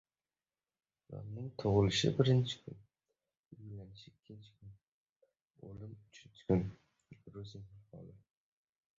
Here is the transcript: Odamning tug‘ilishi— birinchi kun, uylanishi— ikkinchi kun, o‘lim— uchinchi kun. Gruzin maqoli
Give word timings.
Odamning 1.09 1.49
tug‘ilishi— 1.63 2.09
birinchi 2.19 2.55
kun, 2.61 2.79
uylanishi— 3.57 4.07
ikkinchi 4.13 4.53
kun, 4.61 4.71
o‘lim— 5.67 5.93
uchinchi 6.13 6.47
kun. 6.47 6.65
Gruzin 7.27 7.67
maqoli 7.75 8.17